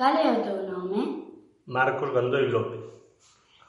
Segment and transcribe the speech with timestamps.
[0.00, 1.28] Cal é o teu nome?
[1.66, 2.80] Marcos Gandoi López.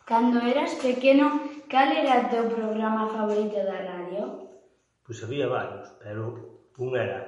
[0.08, 1.28] Cando eras pequeno,
[1.68, 4.48] cal era o teu programa favorito da radio?
[5.04, 6.24] Pois había varios, pero
[6.80, 7.20] un era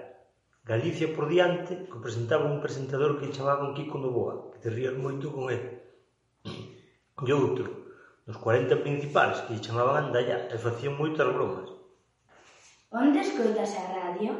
[0.63, 5.35] Galicia por diante, que presentaba un presentador que chamaban Kiko Novoa, que te rías moito
[5.35, 5.83] con ele.
[6.47, 7.67] E outro,
[8.23, 11.67] nos 40 principais, que lle chamaban Andalla, e facían moitas bromas.
[12.87, 14.31] Onde escoitas a radio?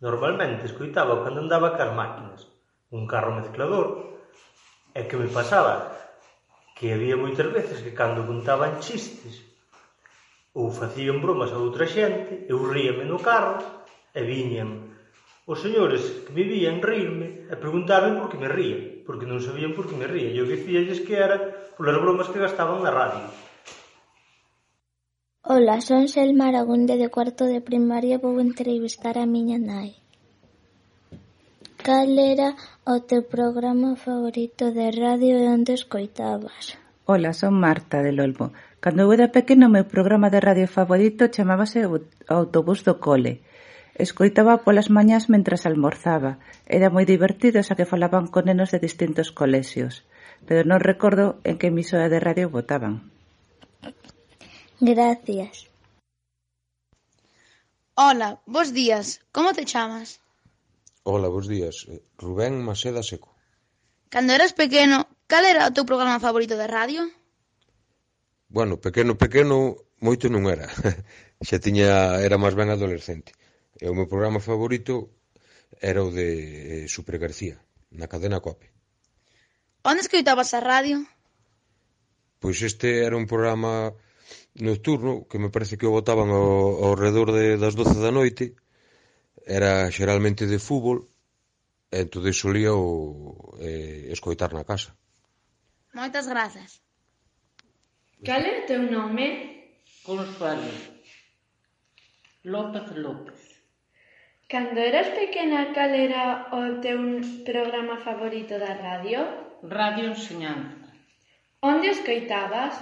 [0.00, 2.51] Normalmente escoitaba cando andaba cas máquinas,
[2.92, 4.20] un carro mezclador
[4.92, 5.90] e que me pasaba
[6.76, 9.40] que había moitas veces que cando contaban chistes
[10.52, 13.56] ou facían bromas a outra xente, eu ríame no carro
[14.12, 14.92] e viñan
[15.48, 19.74] os señores que me vían rirme e preguntaban por que me ría, porque non sabían
[19.74, 20.30] por que me ría.
[20.30, 21.36] Eu dicíalles que era
[21.74, 23.26] polas bromas que gastaban na radio.
[25.42, 30.01] Ola, son Selma Aragunde de cuarto de primaria e vou entrevistar a miña nai.
[31.82, 32.54] Cal era
[32.86, 36.78] o teu programa favorito de radio e onde escoitabas?
[37.10, 38.54] Ola, son Marta del Olmo.
[38.78, 41.98] Cando eu era pequena o meu programa de radio favorito chamábase o
[42.30, 43.42] autobús do cole.
[43.98, 46.38] Escoitaba polas mañás mentras almorzaba.
[46.70, 50.06] Era moi divertido xa que falaban con nenos de distintos colexios.
[50.46, 53.10] Pero non recordo en que emisora de radio votaban.
[54.78, 55.66] Gracias.
[57.98, 59.18] Ola, bos días.
[59.34, 60.22] Como te chamas?
[61.04, 61.86] Ola, bons días.
[61.90, 63.34] Eh, Rubén Maseda Seco.
[64.08, 67.02] Cando eras pequeno, cal era o teu programa favorito de radio?
[68.46, 70.70] Bueno, pequeno, pequeno, moito non era.
[71.46, 73.34] Xa tiña, era máis ben adolescente.
[73.82, 75.10] E o meu programa favorito
[75.82, 77.58] era o de eh, Super García,
[77.90, 78.70] na cadena COPE.
[79.82, 81.02] Onde escoitabas a radio?
[82.38, 83.90] Pois este era un programa
[84.54, 88.54] nocturno que me parece que o botaban ao, ao redor de, das 12 da noite
[89.46, 91.08] era xeralmente de fútbol,
[91.92, 94.96] e entón solía o, eh, escoitar na casa.
[95.92, 96.80] Moitas grazas.
[98.24, 99.26] Cal é o teu nome?
[100.08, 100.72] Consuelo.
[102.44, 103.40] López López.
[104.48, 106.98] Cando eras pequena, cal era o teu
[107.44, 109.20] programa favorito da radio?
[109.62, 110.86] Radio Enseñanza.
[111.60, 112.74] Onde escoitabas?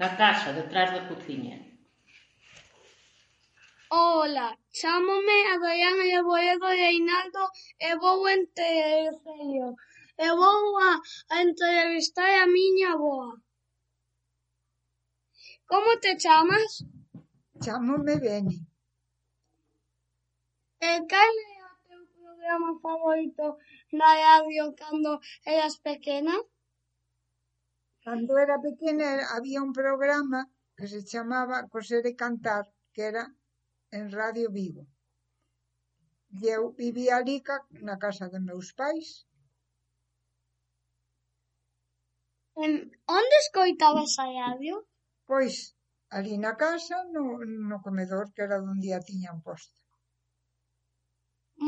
[0.00, 1.58] Na casa, detrás da cociña.
[3.96, 7.44] Ola, chámome Adrián Reboedo Reinaldo
[7.78, 9.76] e vou Terceiro
[10.18, 10.92] e vou a,
[11.30, 13.40] a entrevistar a miña avoa.
[15.70, 16.72] Como te chamas?
[17.62, 18.56] Chámome Beni.
[20.90, 23.46] E cal é o teu programa favorito
[23.98, 25.12] na radio cando
[25.46, 26.34] eras pequena?
[28.02, 30.40] Cando era pequena había un programa
[30.76, 33.24] que se chamaba Coser e Cantar, que era
[33.98, 34.84] en Radio Vigo.
[36.34, 37.36] E eu vivía ali
[37.88, 39.06] na casa de meus pais.
[42.64, 42.72] En,
[43.18, 44.74] onde escoitabas a radio?
[45.30, 45.54] Pois,
[46.10, 47.38] ali na casa, no,
[47.70, 49.78] no comedor, que era onde a tiñan posta.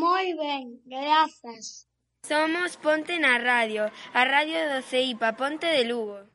[0.03, 1.87] Moi ben, grazas.
[2.27, 6.27] Somos Ponte na Radio, a radio do CEIPA, Ponte de Lugo.